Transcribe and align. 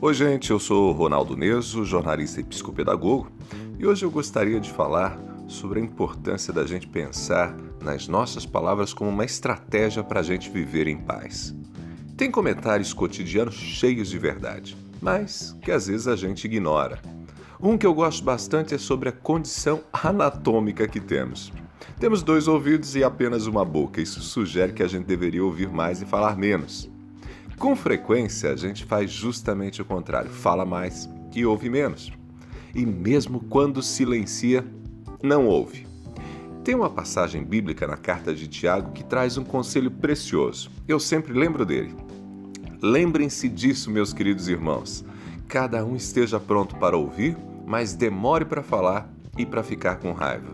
Oi, 0.00 0.14
gente, 0.14 0.52
eu 0.52 0.60
sou 0.60 0.92
Ronaldo 0.92 1.36
Neso, 1.36 1.84
jornalista 1.84 2.40
e 2.40 2.44
psicopedagogo, 2.44 3.32
e 3.80 3.84
hoje 3.84 4.04
eu 4.04 4.10
gostaria 4.12 4.60
de 4.60 4.70
falar 4.70 5.18
sobre 5.48 5.80
a 5.80 5.82
importância 5.82 6.52
da 6.52 6.64
gente 6.64 6.86
pensar 6.86 7.56
nas 7.82 8.06
nossas 8.06 8.46
palavras 8.46 8.94
como 8.94 9.10
uma 9.10 9.24
estratégia 9.24 10.04
para 10.04 10.20
a 10.20 10.22
gente 10.22 10.50
viver 10.50 10.86
em 10.86 10.98
paz. 10.98 11.52
Tem 12.16 12.30
comentários 12.30 12.92
cotidianos 12.92 13.56
cheios 13.56 14.08
de 14.08 14.20
verdade, 14.20 14.76
mas 15.02 15.56
que 15.60 15.72
às 15.72 15.88
vezes 15.88 16.06
a 16.06 16.14
gente 16.14 16.44
ignora. 16.44 17.02
Um 17.60 17.76
que 17.76 17.84
eu 17.84 17.92
gosto 17.92 18.22
bastante 18.22 18.76
é 18.76 18.78
sobre 18.78 19.08
a 19.08 19.12
condição 19.12 19.80
anatômica 19.92 20.86
que 20.86 21.00
temos. 21.00 21.52
Temos 21.98 22.22
dois 22.22 22.46
ouvidos 22.46 22.94
e 22.94 23.02
apenas 23.02 23.48
uma 23.48 23.64
boca. 23.64 24.00
Isso 24.00 24.20
sugere 24.20 24.72
que 24.72 24.82
a 24.84 24.88
gente 24.88 25.06
deveria 25.06 25.44
ouvir 25.44 25.68
mais 25.68 26.00
e 26.00 26.06
falar 26.06 26.38
menos. 26.38 26.88
Com 27.58 27.74
frequência, 27.74 28.52
a 28.52 28.56
gente 28.56 28.84
faz 28.84 29.10
justamente 29.10 29.82
o 29.82 29.84
contrário: 29.84 30.30
fala 30.30 30.64
mais 30.64 31.08
e 31.34 31.44
ouve 31.44 31.68
menos. 31.68 32.12
E 32.72 32.86
mesmo 32.86 33.40
quando 33.40 33.82
silencia, 33.82 34.64
não 35.20 35.46
ouve. 35.46 35.86
Tem 36.62 36.74
uma 36.74 36.88
passagem 36.88 37.42
bíblica 37.42 37.86
na 37.86 37.96
carta 37.96 38.32
de 38.32 38.46
Tiago 38.46 38.92
que 38.92 39.02
traz 39.02 39.36
um 39.36 39.44
conselho 39.44 39.90
precioso. 39.90 40.70
Eu 40.86 41.00
sempre 41.00 41.32
lembro 41.32 41.66
dele. 41.66 41.94
Lembrem-se 42.80 43.48
disso, 43.48 43.90
meus 43.90 44.12
queridos 44.12 44.48
irmãos. 44.48 45.04
Cada 45.48 45.84
um 45.84 45.96
esteja 45.96 46.38
pronto 46.38 46.76
para 46.76 46.96
ouvir, 46.96 47.36
mas 47.66 47.94
demore 47.94 48.44
para 48.44 48.62
falar 48.62 49.10
e 49.36 49.44
para 49.44 49.64
ficar 49.64 49.96
com 49.96 50.12
raiva. 50.12 50.52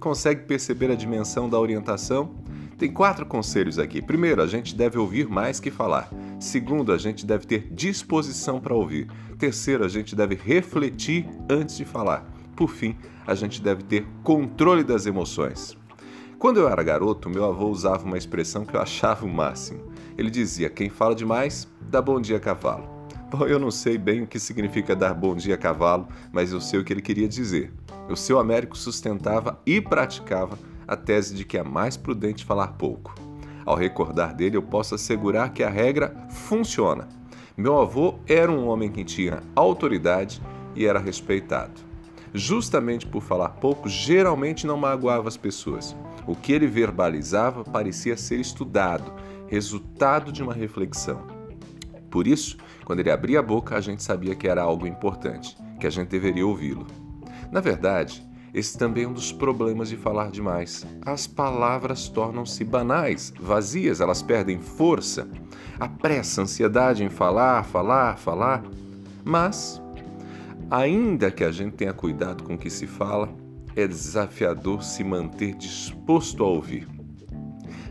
Consegue 0.00 0.46
perceber 0.46 0.90
a 0.90 0.96
dimensão 0.96 1.48
da 1.48 1.60
orientação? 1.60 2.34
Tem 2.78 2.90
quatro 2.90 3.24
conselhos 3.26 3.78
aqui. 3.78 4.02
Primeiro, 4.02 4.42
a 4.42 4.46
gente 4.48 4.74
deve 4.74 4.98
ouvir 4.98 5.28
mais 5.28 5.60
que 5.60 5.70
falar. 5.70 6.10
Segundo, 6.42 6.92
a 6.92 6.98
gente 6.98 7.24
deve 7.24 7.46
ter 7.46 7.68
disposição 7.70 8.60
para 8.60 8.74
ouvir. 8.74 9.08
Terceiro, 9.38 9.84
a 9.84 9.88
gente 9.88 10.16
deve 10.16 10.34
refletir 10.34 11.24
antes 11.48 11.76
de 11.76 11.84
falar. 11.84 12.28
Por 12.56 12.68
fim, 12.68 12.96
a 13.24 13.32
gente 13.32 13.62
deve 13.62 13.84
ter 13.84 14.04
controle 14.24 14.82
das 14.82 15.06
emoções. 15.06 15.78
Quando 16.40 16.58
eu 16.58 16.68
era 16.68 16.82
garoto, 16.82 17.30
meu 17.30 17.44
avô 17.44 17.68
usava 17.68 18.04
uma 18.04 18.18
expressão 18.18 18.64
que 18.64 18.74
eu 18.74 18.80
achava 18.80 19.24
o 19.24 19.32
máximo. 19.32 19.84
Ele 20.18 20.28
dizia: 20.28 20.68
quem 20.68 20.90
fala 20.90 21.14
demais, 21.14 21.68
dá 21.80 22.02
bom 22.02 22.20
dia 22.20 22.38
a 22.38 22.40
cavalo. 22.40 22.90
Bom, 23.30 23.46
eu 23.46 23.60
não 23.60 23.70
sei 23.70 23.96
bem 23.96 24.22
o 24.22 24.26
que 24.26 24.40
significa 24.40 24.96
dar 24.96 25.14
bom 25.14 25.36
dia 25.36 25.54
a 25.54 25.58
cavalo, 25.58 26.08
mas 26.32 26.52
eu 26.52 26.60
sei 26.60 26.80
o 26.80 26.84
que 26.84 26.92
ele 26.92 27.00
queria 27.00 27.28
dizer. 27.28 27.72
O 28.10 28.16
seu 28.16 28.40
Américo 28.40 28.76
sustentava 28.76 29.60
e 29.64 29.80
praticava 29.80 30.58
a 30.88 30.96
tese 30.96 31.36
de 31.36 31.44
que 31.44 31.56
é 31.56 31.62
mais 31.62 31.96
prudente 31.96 32.44
falar 32.44 32.72
pouco. 32.72 33.14
Ao 33.64 33.76
recordar 33.76 34.34
dele, 34.34 34.56
eu 34.56 34.62
posso 34.62 34.94
assegurar 34.94 35.52
que 35.52 35.62
a 35.62 35.70
regra 35.70 36.14
funciona. 36.52 37.08
Meu 37.56 37.80
avô 37.80 38.16
era 38.28 38.52
um 38.52 38.68
homem 38.68 38.90
que 38.90 39.02
tinha 39.02 39.42
autoridade 39.56 40.42
e 40.76 40.84
era 40.84 40.98
respeitado. 40.98 41.80
Justamente 42.34 43.06
por 43.06 43.22
falar 43.22 43.48
pouco, 43.48 43.88
geralmente 43.88 44.66
não 44.66 44.76
magoava 44.76 45.28
as 45.28 45.36
pessoas. 45.38 45.96
O 46.26 46.36
que 46.36 46.52
ele 46.52 46.66
verbalizava 46.66 47.64
parecia 47.64 48.18
ser 48.18 48.38
estudado, 48.38 49.14
resultado 49.48 50.30
de 50.30 50.42
uma 50.42 50.52
reflexão. 50.52 51.26
Por 52.10 52.26
isso, 52.26 52.58
quando 52.84 53.00
ele 53.00 53.10
abria 53.10 53.38
a 53.38 53.42
boca, 53.42 53.74
a 53.74 53.80
gente 53.80 54.02
sabia 54.02 54.34
que 54.34 54.46
era 54.46 54.60
algo 54.60 54.86
importante, 54.86 55.56
que 55.80 55.86
a 55.86 55.90
gente 55.90 56.08
deveria 56.08 56.46
ouvi-lo. 56.46 56.86
Na 57.50 57.60
verdade, 57.60 58.22
esse 58.52 58.76
também 58.76 59.04
é 59.04 59.08
um 59.08 59.14
dos 59.14 59.32
problemas 59.32 59.88
de 59.88 59.96
falar 59.96 60.30
demais. 60.30 60.86
As 61.06 61.26
palavras 61.26 62.10
tornam-se 62.10 62.62
banais, 62.62 63.32
vazias, 63.40 64.02
elas 64.02 64.20
perdem 64.20 64.60
força. 64.60 65.26
A 65.78 65.88
pressa, 65.88 66.40
a 66.40 66.44
ansiedade 66.44 67.04
em 67.04 67.08
falar, 67.08 67.64
falar, 67.64 68.18
falar. 68.18 68.62
Mas, 69.24 69.82
ainda 70.70 71.30
que 71.30 71.44
a 71.44 71.50
gente 71.50 71.76
tenha 71.76 71.92
cuidado 71.92 72.44
com 72.44 72.54
o 72.54 72.58
que 72.58 72.70
se 72.70 72.86
fala, 72.86 73.28
é 73.74 73.86
desafiador 73.86 74.82
se 74.82 75.02
manter 75.02 75.54
disposto 75.54 76.44
a 76.44 76.46
ouvir. 76.46 76.88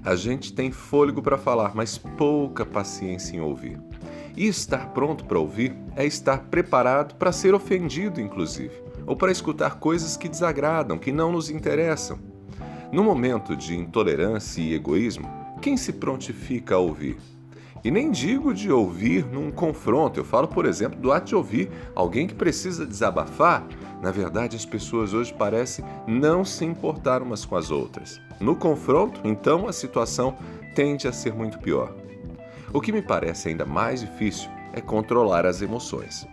A 0.03 0.15
gente 0.15 0.53
tem 0.53 0.71
fôlego 0.71 1.21
para 1.21 1.37
falar, 1.37 1.75
mas 1.75 1.97
pouca 1.97 2.65
paciência 2.65 3.35
em 3.35 3.41
ouvir. 3.41 3.79
E 4.35 4.47
estar 4.47 4.89
pronto 4.93 5.25
para 5.25 5.39
ouvir 5.39 5.75
é 5.95 6.05
estar 6.05 6.39
preparado 6.45 7.15
para 7.15 7.31
ser 7.31 7.53
ofendido, 7.53 8.21
inclusive 8.21 8.91
ou 9.05 9.15
para 9.15 9.31
escutar 9.31 9.79
coisas 9.79 10.15
que 10.15 10.29
desagradam, 10.29 10.97
que 10.97 11.11
não 11.11 11.31
nos 11.31 11.49
interessam. 11.49 12.19
No 12.91 13.03
momento 13.03 13.55
de 13.55 13.75
intolerância 13.75 14.61
e 14.61 14.73
egoísmo, 14.73 15.27
quem 15.61 15.77
se 15.77 15.93
prontifica 15.93 16.75
a 16.75 16.79
ouvir? 16.79 17.17
E 17.83 17.89
nem 17.89 18.11
digo 18.11 18.53
de 18.53 18.71
ouvir 18.71 19.25
num 19.25 19.49
confronto, 19.49 20.19
eu 20.19 20.23
falo, 20.23 20.47
por 20.47 20.67
exemplo, 20.67 20.99
do 20.99 21.11
ato 21.11 21.27
de 21.27 21.35
ouvir 21.35 21.71
alguém 21.95 22.27
que 22.27 22.35
precisa 22.35 22.85
desabafar. 22.85 23.65
Na 24.03 24.11
verdade, 24.11 24.55
as 24.55 24.65
pessoas 24.65 25.15
hoje 25.15 25.33
parecem 25.33 25.83
não 26.05 26.45
se 26.45 26.63
importar 26.63 27.23
umas 27.23 27.43
com 27.43 27.55
as 27.55 27.71
outras. 27.71 28.21
No 28.39 28.55
confronto, 28.55 29.19
então, 29.23 29.67
a 29.67 29.73
situação 29.73 30.35
tende 30.75 31.07
a 31.07 31.11
ser 31.11 31.33
muito 31.33 31.57
pior. 31.57 31.95
O 32.71 32.79
que 32.79 32.91
me 32.91 33.01
parece 33.01 33.49
ainda 33.49 33.65
mais 33.65 34.01
difícil 34.01 34.49
é 34.73 34.79
controlar 34.79 35.47
as 35.47 35.63
emoções. 35.63 36.27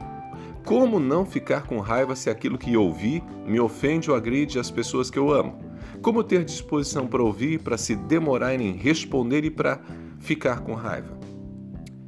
Como 0.66 1.00
não 1.00 1.25
ficar 1.25 1.66
com 1.66 1.80
raiva 1.80 2.15
se 2.15 2.28
aquilo 2.28 2.59
que 2.59 2.76
ouvi 2.76 3.25
me 3.47 3.59
ofende 3.59 4.10
ou 4.10 4.16
agride 4.16 4.59
as 4.59 4.70
pessoas 4.70 5.10
que 5.10 5.19
eu 5.19 5.32
amo? 5.32 5.59
Como 6.03 6.22
ter 6.22 6.44
disposição 6.44 7.06
para 7.06 7.22
ouvir, 7.22 7.60
para 7.60 7.78
se 7.78 7.97
demorar 7.97 8.54
em 8.54 8.72
responder 8.72 9.47
e 9.47 9.50
para 9.50 9.80
ficar 10.19 10.60
com 10.60 10.75
raiva? 10.75 11.19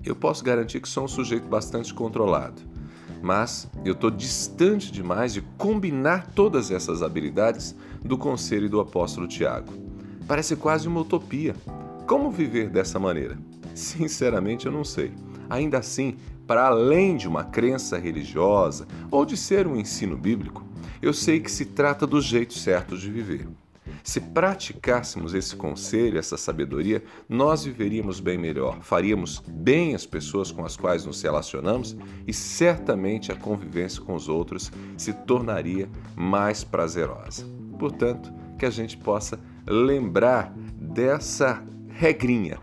Eu 0.05 0.17
posso 0.17 0.43
garantir 0.43 0.81
que 0.81 0.89
sou 0.89 1.05
um 1.05 1.09
sujeito 1.09 1.47
bastante 1.47 1.93
controlado, 1.93 2.63
mas 3.23 3.69
eu 3.85 3.93
estou 3.93 4.11
distante 4.11 4.91
demais 4.91 5.35
de 5.35 5.43
combinar 5.59 6.29
todas 6.35 6.71
essas 6.71 7.03
habilidades 7.03 7.77
do 8.03 8.17
conselho 8.17 8.69
do 8.69 8.81
apóstolo 8.81 9.29
Tiago. 9.29 9.73
Parece 10.27 10.57
quase 10.57 10.89
uma 10.89 11.01
utopia. 11.01 11.55
Como 12.07 12.31
viver 12.31 12.71
dessa 12.71 12.99
maneira? 12.99 13.39
Sinceramente, 13.75 14.67
eu 14.67 14.73
não 14.73 14.85
sei. 14.85 15.13
Ainda 15.49 15.79
assim, 15.79 16.17
para 16.47 16.67
além 16.67 17.17
de 17.17 17.29
uma 17.29 17.45
crença 17.45 17.99
religiosa 17.99 18.87
ou 19.11 19.27
de 19.27 19.37
ser 19.37 19.67
um 19.67 19.77
ensino 19.77 20.17
bíblico, 20.17 20.65
eu 21.03 21.13
sei 21.13 21.41
que 21.41 21.51
se 21.51 21.67
trata 21.67 22.07
do 22.07 22.21
jeito 22.21 22.55
certo 22.55 22.97
de 22.97 23.11
viver. 23.11 23.47
Se 24.03 24.21
praticássemos 24.21 25.35
esse 25.35 25.57
conselho, 25.57 26.19
essa 26.19 26.37
sabedoria, 26.37 27.03
nós 27.29 27.65
viveríamos 27.65 28.21
bem 28.21 28.39
melhor, 28.39 28.79
faríamos 28.83 29.43
bem 29.47 29.95
as 29.95 30.07
pessoas 30.07 30.51
com 30.51 30.65
as 30.65 30.77
quais 30.77 31.05
nos 31.05 31.23
relacionamos 31.23 31.97
e 32.27 32.33
certamente 32.33 33.31
a 33.33 33.37
convivência 33.37 34.03
com 34.03 34.15
os 34.15 34.29
outros 34.29 34.71
se 34.97 35.13
tornaria 35.13 35.89
mais 36.17 36.65
prazerosa. 36.65 37.47
Portanto, 37.79 38.33
que 38.59 38.67
a 38.67 38.71
gente 38.71 38.97
possa 38.97 39.39
lembrar 39.67 40.53
dessa 40.55 41.63
regrinha, 41.89 42.59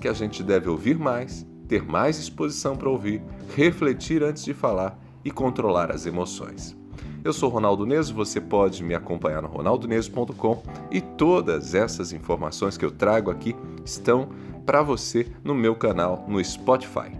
que 0.00 0.08
a 0.08 0.12
gente 0.12 0.42
deve 0.42 0.68
ouvir 0.68 0.98
mais 0.98 1.46
ter 1.70 1.84
mais 1.84 2.16
disposição 2.16 2.76
para 2.76 2.90
ouvir, 2.90 3.22
refletir 3.54 4.24
antes 4.24 4.44
de 4.44 4.52
falar 4.52 4.98
e 5.24 5.30
controlar 5.30 5.92
as 5.92 6.04
emoções. 6.04 6.76
Eu 7.22 7.34
sou 7.34 7.50
Ronaldo 7.50 7.84
Neso, 7.84 8.14
você 8.14 8.40
pode 8.40 8.82
me 8.82 8.94
acompanhar 8.94 9.42
no 9.42 9.48
ronaldoneso.com 9.48 10.62
e 10.90 11.02
todas 11.02 11.74
essas 11.74 12.12
informações 12.14 12.78
que 12.78 12.84
eu 12.84 12.90
trago 12.90 13.30
aqui 13.30 13.54
estão 13.84 14.30
para 14.64 14.82
você 14.82 15.26
no 15.44 15.54
meu 15.54 15.76
canal 15.76 16.24
no 16.26 16.42
Spotify. 16.42 17.19